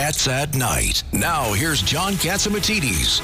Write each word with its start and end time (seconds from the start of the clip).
Cats 0.00 0.28
at 0.28 0.54
Night. 0.54 1.02
Now, 1.12 1.52
here's 1.52 1.82
John 1.82 2.14
Catsimatidis. 2.14 3.20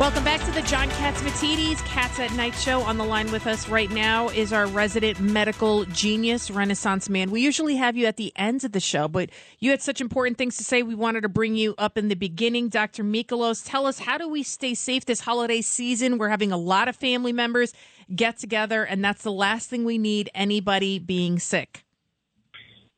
Welcome 0.00 0.24
back 0.24 0.44
to 0.46 0.50
the 0.50 0.62
John 0.62 0.88
Catsimatidis 0.88 1.78
Cats 1.84 2.18
at 2.18 2.32
Night 2.32 2.56
show. 2.56 2.80
On 2.80 2.98
the 2.98 3.04
line 3.04 3.30
with 3.30 3.46
us 3.46 3.68
right 3.68 3.88
now 3.88 4.30
is 4.30 4.52
our 4.52 4.66
resident 4.66 5.20
medical 5.20 5.84
genius, 5.84 6.50
Renaissance 6.50 7.08
man. 7.08 7.30
We 7.30 7.40
usually 7.40 7.76
have 7.76 7.96
you 7.96 8.06
at 8.06 8.16
the 8.16 8.32
ends 8.34 8.64
of 8.64 8.72
the 8.72 8.80
show, 8.80 9.06
but 9.06 9.30
you 9.60 9.70
had 9.70 9.80
such 9.80 10.00
important 10.00 10.38
things 10.38 10.56
to 10.56 10.64
say. 10.64 10.82
We 10.82 10.96
wanted 10.96 11.20
to 11.20 11.28
bring 11.28 11.54
you 11.54 11.76
up 11.78 11.96
in 11.96 12.08
the 12.08 12.16
beginning. 12.16 12.68
Dr. 12.68 13.04
Michalos, 13.04 13.62
tell 13.64 13.86
us 13.86 14.00
how 14.00 14.18
do 14.18 14.28
we 14.28 14.42
stay 14.42 14.74
safe 14.74 15.04
this 15.04 15.20
holiday 15.20 15.60
season? 15.60 16.18
We're 16.18 16.30
having 16.30 16.50
a 16.50 16.58
lot 16.58 16.88
of 16.88 16.96
family 16.96 17.32
members 17.32 17.72
get 18.12 18.38
together, 18.38 18.82
and 18.82 19.04
that's 19.04 19.22
the 19.22 19.30
last 19.30 19.70
thing 19.70 19.84
we 19.84 19.98
need 19.98 20.30
anybody 20.34 20.98
being 20.98 21.38
sick. 21.38 21.85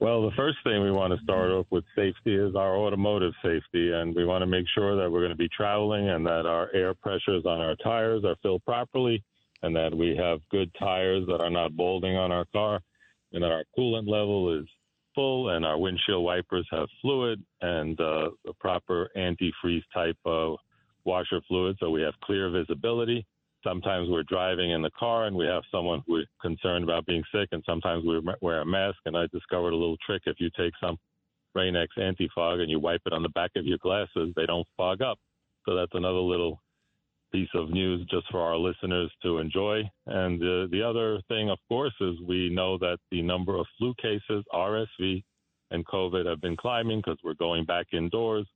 Well, 0.01 0.23
the 0.23 0.37
first 0.37 0.59
thing 0.63 0.81
we 0.81 0.93
want 0.93 1.13
to 1.13 1.23
start 1.25 1.51
off 1.51 1.67
with 1.71 1.85
safety 1.97 2.37
is 2.37 2.55
our 2.55 2.77
automotive 2.77 3.33
safety, 3.43 3.91
and 3.93 4.15
we 4.15 4.25
want 4.25 4.43
to 4.43 4.47
make 4.47 4.67
sure 4.73 4.95
that 4.95 5.11
we're 5.11 5.21
going 5.21 5.33
to 5.33 5.37
be 5.37 5.49
traveling 5.49 6.09
and 6.09 6.25
that 6.25 6.47
our 6.47 6.71
air 6.73 6.95
pressures 6.95 7.45
on 7.45 7.61
our 7.61 7.75
tires 7.83 8.25
are 8.25 8.37
filled 8.41 8.65
properly, 8.65 9.25
and 9.63 9.75
that 9.75 9.93
we 9.93 10.17
have 10.17 10.39
good 10.53 10.71
tires 10.79 11.27
that 11.27 11.41
are 11.41 11.51
not 11.51 11.77
balding 11.77 12.17
on 12.17 12.31
our 12.31 12.45
car, 12.53 12.81
and 13.33 13.43
that 13.43 13.51
our 13.51 13.65
coolant 13.77 14.09
level 14.09 14.57
is 14.57 14.69
full, 15.17 15.49
and 15.49 15.67
our 15.67 15.77
windshield 15.77 16.23
wipers 16.23 16.69
have 16.71 16.87
fluid 17.03 17.43
and 17.61 18.01
uh, 18.01 18.31
the 18.45 18.53
proper 18.61 19.11
antifreeze 19.17 19.83
type 19.93 20.19
of 20.25 20.59
washer 21.05 21.41
fluid, 21.49 21.77
so 21.81 21.91
we 21.91 22.03
have 22.03 22.15
clear 22.23 22.51
visibility 22.51 23.27
sometimes 23.63 24.09
we're 24.09 24.23
driving 24.25 24.71
in 24.71 24.83
the 24.83 24.91
car 24.99 25.27
and 25.27 25.37
we 25.37 25.47
have 25.47 25.63
someone 25.71 26.03
who 26.07 26.19
is 26.19 26.27
concerned 26.41 26.85
about 26.85 27.07
being 27.07 27.23
sick, 27.33 27.49
and 27.53 27.63
sometimes 27.67 28.05
we 28.05 28.21
wear 28.41 28.61
a 28.61 28.67
mask. 28.67 28.99
And 29.07 29.17
I 29.17 29.27
discovered 29.33 29.73
a 29.73 29.77
little 29.77 29.97
trick: 30.05 30.23
if 30.27 30.37
you 30.39 30.51
take 30.57 30.73
some 30.83 30.97
Rain-X 31.55 31.93
anti-fog 32.01 32.61
and 32.61 32.71
you 32.71 32.79
wipe 32.79 33.03
it 33.07 33.13
on 33.13 33.23
the 33.23 33.29
back 33.31 33.51
of 33.57 33.67
your 33.67 33.79
glasses, 33.79 34.33
they 34.37 34.47
don't 34.47 34.67
fog 34.77 35.03
up. 35.03 35.19
So 35.67 35.75
that's 35.75 35.95
another 35.95 36.19
little 36.19 36.61
piece 37.33 37.49
of 37.55 37.71
news 37.71 38.07
just 38.11 38.27
for 38.31 38.41
our 38.41 38.57
listeners 38.57 39.11
to 39.23 39.39
enjoy. 39.39 39.83
And 40.07 40.41
uh, 40.43 40.69
the 40.71 40.83
other 40.83 41.21
thing, 41.29 41.51
of 41.51 41.59
course, 41.69 41.95
is 42.01 42.15
we 42.27 42.49
know 42.49 42.79
that 42.79 42.99
the 43.11 43.23
number 43.23 43.57
of 43.57 43.67
flu 43.77 43.95
cases, 44.01 44.45
RSV, 44.53 45.23
and 45.71 45.87
COVID 45.87 46.27
have 46.27 46.41
been 46.41 46.57
climbing 46.57 47.01
because 47.01 47.19
we're 47.23 47.35
going 47.35 47.65
back 47.65 47.87
indoors 47.93 48.47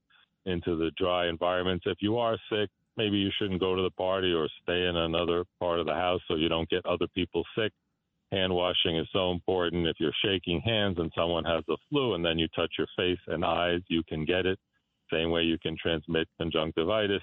into 0.45 0.75
the 0.75 0.91
dry 0.97 1.27
environments. 1.27 1.85
If 1.87 1.97
you 2.01 2.17
are 2.17 2.37
sick, 2.49 2.69
maybe 2.97 3.17
you 3.17 3.29
shouldn't 3.37 3.59
go 3.59 3.75
to 3.75 3.81
the 3.81 3.91
party 3.91 4.33
or 4.33 4.47
stay 4.61 4.85
in 4.85 4.95
another 4.95 5.45
part 5.59 5.79
of 5.79 5.85
the 5.85 5.93
house 5.93 6.21
so 6.27 6.35
you 6.35 6.49
don't 6.49 6.69
get 6.69 6.85
other 6.85 7.07
people 7.13 7.43
sick. 7.57 7.71
Hand 8.31 8.53
washing 8.53 8.97
is 8.97 9.07
so 9.13 9.31
important. 9.31 9.87
If 9.87 9.97
you're 9.99 10.11
shaking 10.23 10.61
hands 10.61 10.97
and 10.97 11.11
someone 11.15 11.45
has 11.45 11.63
the 11.67 11.77
flu 11.89 12.15
and 12.15 12.25
then 12.25 12.39
you 12.39 12.47
touch 12.55 12.71
your 12.77 12.87
face 12.95 13.19
and 13.27 13.45
eyes, 13.45 13.81
you 13.89 14.03
can 14.07 14.25
get 14.25 14.45
it. 14.45 14.59
Same 15.11 15.29
way 15.29 15.43
you 15.43 15.59
can 15.59 15.77
transmit 15.81 16.27
conjunctivitis. 16.39 17.21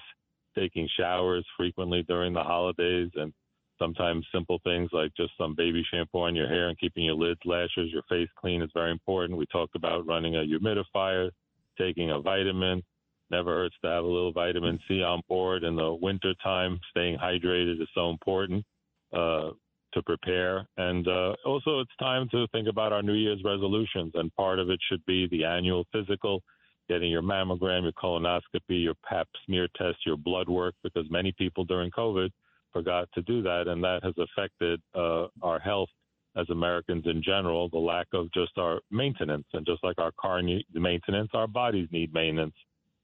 Taking 0.57 0.87
showers 0.97 1.45
frequently 1.57 2.03
during 2.03 2.33
the 2.33 2.43
holidays 2.43 3.09
and 3.15 3.33
sometimes 3.79 4.25
simple 4.33 4.59
things 4.63 4.89
like 4.93 5.11
just 5.15 5.31
some 5.37 5.55
baby 5.55 5.83
shampoo 5.91 6.19
on 6.19 6.35
your 6.35 6.47
hair 6.47 6.69
and 6.69 6.79
keeping 6.79 7.05
your 7.05 7.15
lids, 7.15 7.39
lashes, 7.45 7.91
your 7.91 8.03
face 8.07 8.29
clean 8.39 8.61
is 8.61 8.69
very 8.73 8.91
important. 8.91 9.37
We 9.37 9.47
talked 9.47 9.75
about 9.75 10.05
running 10.05 10.35
a 10.35 10.39
humidifier, 10.39 11.31
taking 11.77 12.11
a 12.11 12.19
vitamin, 12.19 12.83
Never 13.31 13.55
hurts 13.55 13.75
to 13.81 13.89
have 13.89 14.03
a 14.03 14.07
little 14.07 14.33
vitamin 14.33 14.77
C 14.87 15.01
on 15.01 15.21
board 15.29 15.63
in 15.63 15.77
the 15.77 15.93
winter 15.93 16.33
time. 16.43 16.77
Staying 16.89 17.17
hydrated 17.17 17.81
is 17.81 17.87
so 17.95 18.09
important 18.09 18.65
uh, 19.13 19.51
to 19.93 20.03
prepare. 20.05 20.67
And 20.75 21.07
uh, 21.07 21.35
also, 21.45 21.79
it's 21.79 21.95
time 21.97 22.27
to 22.31 22.45
think 22.51 22.67
about 22.67 22.91
our 22.91 23.01
New 23.01 23.13
Year's 23.13 23.41
resolutions. 23.45 24.11
And 24.15 24.35
part 24.35 24.59
of 24.59 24.69
it 24.69 24.79
should 24.89 25.05
be 25.05 25.27
the 25.27 25.45
annual 25.45 25.85
physical, 25.93 26.43
getting 26.89 27.09
your 27.09 27.21
mammogram, 27.21 27.83
your 27.83 27.93
colonoscopy, 27.93 28.83
your 28.83 28.95
pap 29.07 29.29
smear 29.45 29.69
test, 29.77 30.05
your 30.05 30.17
blood 30.17 30.49
work, 30.49 30.75
because 30.83 31.05
many 31.09 31.33
people 31.37 31.63
during 31.63 31.89
COVID 31.91 32.31
forgot 32.73 33.07
to 33.13 33.21
do 33.21 33.41
that. 33.43 33.69
And 33.69 33.81
that 33.81 34.03
has 34.03 34.13
affected 34.17 34.81
uh, 34.93 35.27
our 35.41 35.59
health 35.59 35.89
as 36.35 36.49
Americans 36.49 37.05
in 37.05 37.23
general, 37.23 37.69
the 37.69 37.77
lack 37.77 38.07
of 38.13 38.29
just 38.33 38.57
our 38.57 38.81
maintenance. 38.91 39.47
And 39.53 39.65
just 39.65 39.85
like 39.85 39.99
our 39.99 40.11
car 40.19 40.41
needs 40.41 40.65
maintenance, 40.73 41.29
our 41.33 41.47
bodies 41.47 41.87
need 41.91 42.13
maintenance. 42.13 42.55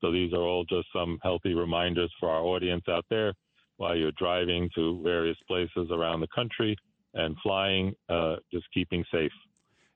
So 0.02 0.12
these 0.12 0.34
are 0.34 0.42
all 0.42 0.64
just 0.66 0.88
some 0.94 1.20
healthy 1.24 1.54
reminders 1.54 2.12
for 2.20 2.30
our 2.30 2.42
audience 2.42 2.84
out 2.90 3.06
there 3.10 3.34
while 3.78 3.96
you're 3.96 4.12
driving 4.14 4.70
to 4.76 5.02
various 5.04 5.38
places 5.48 5.90
around 5.92 6.22
the 6.22 6.28
country 6.34 6.76
and 7.14 7.36
flying, 7.42 7.94
uh, 8.10 8.36
just 8.52 8.66
keeping 8.74 9.04
safe. 9.12 9.32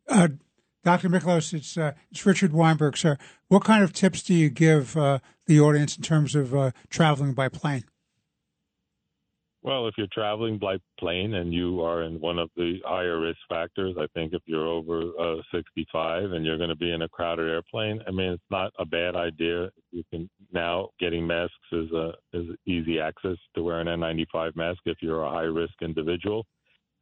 Uh, 0.08 0.30
Dr. 0.84 1.10
Michalos, 1.10 1.54
it's, 1.54 1.78
uh, 1.78 1.92
it's 2.10 2.26
Richard 2.26 2.54
Weinberg, 2.54 2.98
sir. 2.98 3.18
What 3.50 3.64
kind 3.64 3.84
of 3.84 3.94
tips 3.94 4.24
do 4.24 4.34
you 4.34 4.50
give 4.50 4.98
uh, 4.98 5.20
the 5.46 5.60
audience 5.60 5.96
in 5.96 6.04
terms 6.04 6.36
of 6.36 6.56
uh, 6.56 6.72
traveling 6.90 7.34
by 7.34 7.50
plane? 7.50 7.84
Well, 9.64 9.88
if 9.88 9.94
you're 9.96 10.08
traveling 10.12 10.58
by 10.58 10.78
plane 11.00 11.36
and 11.36 11.54
you 11.54 11.82
are 11.82 12.02
in 12.02 12.20
one 12.20 12.40
of 12.40 12.50
the 12.56 12.80
higher 12.84 13.20
risk 13.20 13.38
factors, 13.48 13.96
I 14.00 14.08
think 14.16 14.34
if 14.34 14.42
you're 14.46 14.66
over 14.66 15.12
uh, 15.20 15.42
65 15.54 16.32
and 16.32 16.44
you're 16.44 16.58
going 16.58 16.70
to 16.70 16.76
be 16.76 16.92
in 16.92 17.04
a 17.04 17.10
crowded 17.10 17.48
airplane, 17.48 18.02
I 18.08 18.12
mean, 18.12 18.32
it's 18.32 18.44
not 18.50 18.74
a 18.80 18.86
bad 18.86 19.16
idea. 19.16 19.70
You 19.92 20.04
can 20.10 20.28
now 20.52 20.90
getting 21.00 21.28
masks 21.28 21.54
is 21.72 21.92
a 21.92 22.14
is 22.34 22.48
easy 22.66 23.00
access 23.00 23.38
to 23.54 23.62
wear 23.62 23.80
an 23.80 23.88
N95 23.88 24.56
mask 24.56 24.80
if 24.86 24.98
you're 25.00 25.24
a 25.24 25.30
high 25.30 25.42
risk 25.42 25.74
individual. 25.82 26.44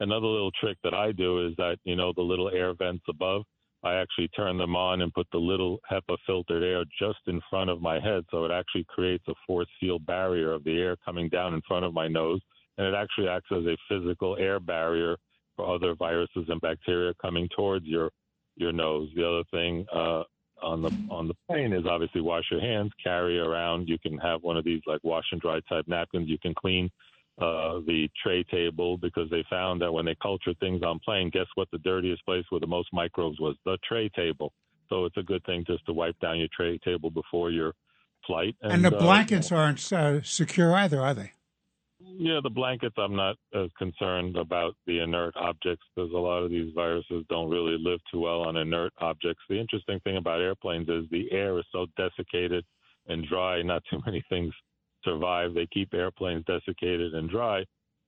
Another 0.01 0.27
little 0.27 0.51
trick 0.59 0.77
that 0.83 0.93
I 0.93 1.13
do 1.13 1.47
is 1.47 1.53
that 1.57 1.77
you 1.85 1.95
know 1.95 2.11
the 2.13 2.21
little 2.21 2.49
air 2.49 2.73
vents 2.73 3.05
above. 3.07 3.43
I 3.83 3.95
actually 3.95 4.27
turn 4.29 4.57
them 4.57 4.75
on 4.75 5.01
and 5.01 5.13
put 5.13 5.27
the 5.31 5.37
little 5.37 5.79
HEPA 5.89 6.17
filtered 6.25 6.63
air 6.63 6.83
just 6.99 7.19
in 7.27 7.39
front 7.49 7.69
of 7.69 7.81
my 7.81 7.99
head. 7.99 8.25
So 8.29 8.43
it 8.45 8.51
actually 8.51 8.85
creates 8.89 9.23
a 9.29 9.33
force 9.47 9.69
field 9.79 10.05
barrier 10.05 10.51
of 10.51 10.63
the 10.65 10.77
air 10.77 10.97
coming 11.05 11.29
down 11.29 11.53
in 11.53 11.61
front 11.67 11.85
of 11.85 11.93
my 11.93 12.07
nose. 12.07 12.41
And 12.77 12.87
it 12.87 12.93
actually 12.93 13.29
acts 13.29 13.49
as 13.51 13.65
a 13.65 13.77
physical 13.87 14.35
air 14.37 14.59
barrier 14.59 15.17
for 15.55 15.73
other 15.73 15.95
viruses 15.95 16.45
and 16.47 16.59
bacteria 16.61 17.13
coming 17.21 17.47
towards 17.55 17.85
your 17.85 18.09
your 18.55 18.73
nose. 18.73 19.09
The 19.15 19.27
other 19.27 19.43
thing 19.51 19.85
uh, 19.93 20.23
on 20.61 20.81
the 20.81 20.91
on 21.09 21.27
the 21.27 21.35
plane 21.47 21.73
is 21.73 21.85
obviously 21.89 22.21
wash 22.21 22.45
your 22.51 22.61
hands, 22.61 22.91
carry 23.01 23.39
around. 23.39 23.87
You 23.87 23.97
can 23.99 24.17
have 24.17 24.43
one 24.43 24.57
of 24.57 24.65
these 24.65 24.81
like 24.85 25.03
wash 25.03 25.25
and 25.31 25.39
dry 25.39 25.59
type 25.69 25.85
napkins. 25.87 26.29
You 26.29 26.37
can 26.37 26.53
clean 26.53 26.89
uh, 27.39 27.79
the 27.87 28.09
tray 28.21 28.43
table 28.43 28.97
because 28.97 29.29
they 29.29 29.43
found 29.49 29.81
that 29.81 29.91
when 29.91 30.05
they 30.05 30.15
cultured 30.21 30.59
things 30.59 30.81
on 30.83 30.99
plane, 30.99 31.29
guess 31.31 31.45
what? 31.55 31.69
The 31.71 31.77
dirtiest 31.79 32.25
place 32.25 32.45
with 32.51 32.61
the 32.61 32.67
most 32.67 32.89
microbes 32.91 33.39
was 33.39 33.55
the 33.65 33.77
tray 33.87 34.09
table. 34.09 34.51
So 34.89 35.05
it's 35.05 35.17
a 35.17 35.23
good 35.23 35.43
thing 35.45 35.63
just 35.65 35.85
to 35.85 35.93
wipe 35.93 36.19
down 36.19 36.39
your 36.39 36.49
tray 36.55 36.77
table 36.79 37.09
before 37.09 37.51
your 37.51 37.73
flight. 38.25 38.55
And, 38.61 38.73
and 38.73 38.85
the 38.85 38.95
uh, 38.95 38.99
blankets 38.99 39.51
aren't 39.51 39.91
uh, 39.93 40.21
secure 40.23 40.75
either, 40.75 41.01
are 41.01 41.13
they? 41.13 41.31
Yeah, 42.01 42.39
the 42.41 42.49
blankets. 42.49 42.95
I'm 42.97 43.15
not 43.15 43.35
as 43.53 43.69
concerned 43.77 44.35
about 44.35 44.75
the 44.87 44.99
inert 44.99 45.35
objects 45.35 45.85
because 45.95 46.11
a 46.11 46.17
lot 46.17 46.43
of 46.43 46.49
these 46.49 46.71
viruses 46.73 47.25
don't 47.29 47.49
really 47.49 47.77
live 47.79 47.99
too 48.11 48.21
well 48.21 48.41
on 48.41 48.57
inert 48.57 48.93
objects. 48.99 49.43
The 49.49 49.59
interesting 49.59 49.99
thing 50.01 50.17
about 50.17 50.41
airplanes 50.41 50.89
is 50.89 51.05
the 51.11 51.31
air 51.31 51.59
is 51.59 51.65
so 51.71 51.85
desiccated 51.97 52.65
and 53.07 53.25
dry. 53.27 53.61
Not 53.61 53.83
too 53.89 54.01
many 54.05 54.23
things 54.29 54.53
survive. 55.03 55.53
They 55.53 55.67
keep 55.71 55.93
airplanes 55.93 56.45
desiccated 56.45 57.13
and 57.13 57.29
dry 57.29 57.63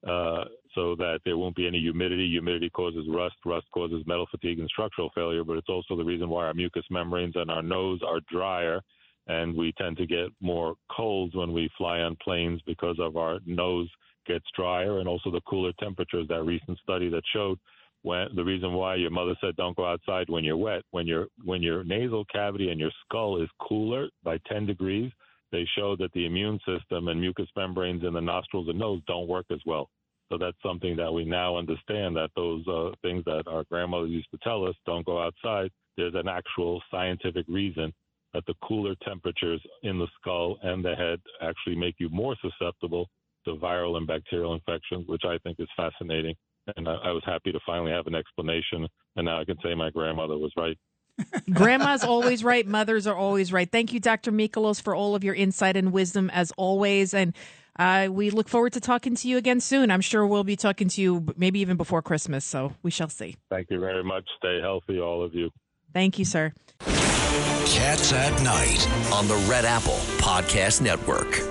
uh, 0.07 0.45
so 0.73 0.95
that 0.95 1.19
there 1.25 1.37
won't 1.37 1.55
be 1.55 1.67
any 1.67 1.79
humidity. 1.79 2.27
Humidity 2.29 2.69
causes 2.69 3.05
rust. 3.09 3.35
Rust 3.45 3.67
causes 3.73 4.03
metal 4.05 4.27
fatigue 4.31 4.59
and 4.59 4.69
structural 4.69 5.11
failure, 5.13 5.43
but 5.43 5.57
it's 5.57 5.69
also 5.69 5.95
the 5.95 6.03
reason 6.03 6.29
why 6.29 6.45
our 6.45 6.53
mucous 6.53 6.85
membranes 6.89 7.35
and 7.35 7.51
our 7.51 7.61
nose 7.61 7.99
are 8.05 8.19
drier. 8.31 8.81
And 9.27 9.55
we 9.55 9.71
tend 9.77 9.97
to 9.97 10.07
get 10.07 10.29
more 10.41 10.75
colds 10.95 11.35
when 11.35 11.53
we 11.53 11.69
fly 11.77 11.99
on 11.99 12.17
planes 12.23 12.61
because 12.65 12.97
of 12.99 13.17
our 13.17 13.39
nose 13.45 13.89
gets 14.25 14.45
drier 14.55 14.99
and 14.99 15.07
also 15.07 15.31
the 15.31 15.41
cooler 15.41 15.71
temperatures. 15.79 16.27
That 16.29 16.43
recent 16.43 16.79
study 16.79 17.09
that 17.09 17.23
showed 17.31 17.59
when 18.03 18.27
the 18.35 18.43
reason 18.43 18.73
why 18.73 18.95
your 18.95 19.11
mother 19.11 19.35
said 19.39 19.55
don't 19.55 19.77
go 19.77 19.85
outside 19.85 20.29
when 20.29 20.43
you're 20.43 20.57
wet, 20.57 20.81
when 20.89 21.05
your 21.05 21.27
when 21.43 21.61
your 21.61 21.83
nasal 21.83 22.25
cavity 22.25 22.69
and 22.69 22.79
your 22.79 22.91
skull 23.05 23.41
is 23.41 23.49
cooler 23.61 24.07
by 24.23 24.39
10 24.47 24.65
degrees, 24.65 25.11
they 25.51 25.67
show 25.77 25.95
that 25.97 26.11
the 26.13 26.25
immune 26.25 26.59
system 26.65 27.07
and 27.07 27.19
mucous 27.19 27.49
membranes 27.55 28.03
in 28.03 28.13
the 28.13 28.21
nostrils 28.21 28.69
and 28.69 28.79
nose 28.79 29.01
don't 29.07 29.27
work 29.27 29.45
as 29.51 29.59
well. 29.65 29.89
So 30.31 30.37
that's 30.37 30.57
something 30.63 30.95
that 30.95 31.11
we 31.11 31.25
now 31.25 31.57
understand 31.57 32.15
that 32.15 32.29
those 32.35 32.65
uh, 32.67 32.91
things 33.01 33.23
that 33.25 33.43
our 33.47 33.65
grandmothers 33.65 34.11
used 34.11 34.31
to 34.31 34.37
tell 34.41 34.65
us, 34.65 34.75
don't 34.85 35.05
go 35.05 35.21
outside, 35.21 35.69
there's 35.97 36.15
an 36.15 36.29
actual 36.29 36.81
scientific 36.89 37.45
reason 37.49 37.93
that 38.33 38.45
the 38.47 38.53
cooler 38.63 38.95
temperatures 39.03 39.61
in 39.83 39.99
the 39.99 40.07
skull 40.19 40.57
and 40.63 40.85
the 40.85 40.95
head 40.95 41.19
actually 41.41 41.75
make 41.75 41.95
you 41.99 42.07
more 42.09 42.35
susceptible 42.41 43.07
to 43.45 43.55
viral 43.55 43.97
and 43.97 44.07
bacterial 44.07 44.53
infections, 44.53 45.05
which 45.07 45.23
I 45.25 45.37
think 45.39 45.59
is 45.59 45.67
fascinating. 45.75 46.35
And 46.77 46.87
I, 46.87 46.93
I 46.93 47.11
was 47.11 47.23
happy 47.25 47.51
to 47.51 47.59
finally 47.65 47.91
have 47.91 48.07
an 48.07 48.15
explanation. 48.15 48.87
And 49.17 49.25
now 49.25 49.41
I 49.41 49.45
can 49.45 49.57
say 49.63 49.73
my 49.75 49.89
grandmother 49.89 50.37
was 50.37 50.53
right. 50.55 50.77
Grandma's 51.53 52.03
always 52.03 52.43
right. 52.43 52.65
Mothers 52.65 53.07
are 53.07 53.15
always 53.15 53.51
right. 53.51 53.69
Thank 53.71 53.93
you, 53.93 53.99
Dr. 53.99 54.31
Michalos, 54.31 54.81
for 54.81 54.95
all 54.95 55.15
of 55.15 55.23
your 55.23 55.35
insight 55.35 55.77
and 55.77 55.91
wisdom 55.91 56.29
as 56.29 56.51
always. 56.57 57.13
And 57.13 57.35
uh, 57.77 58.09
we 58.11 58.29
look 58.29 58.49
forward 58.49 58.73
to 58.73 58.79
talking 58.79 59.15
to 59.15 59.27
you 59.27 59.37
again 59.37 59.59
soon. 59.59 59.91
I'm 59.91 60.01
sure 60.01 60.25
we'll 60.25 60.43
be 60.43 60.55
talking 60.55 60.87
to 60.89 61.01
you 61.01 61.25
maybe 61.37 61.59
even 61.59 61.77
before 61.77 62.01
Christmas. 62.01 62.45
So 62.45 62.73
we 62.83 62.91
shall 62.91 63.09
see. 63.09 63.37
Thank 63.49 63.67
you 63.69 63.79
very 63.79 64.03
much. 64.03 64.25
Stay 64.37 64.59
healthy, 64.61 64.99
all 64.99 65.23
of 65.23 65.33
you. 65.33 65.51
Thank 65.93 66.19
you, 66.19 66.25
sir. 66.25 66.53
Cats 66.81 68.13
at 68.13 68.41
Night 68.43 68.87
on 69.13 69.27
the 69.27 69.35
Red 69.49 69.65
Apple 69.65 69.99
Podcast 70.17 70.81
Network. 70.81 71.50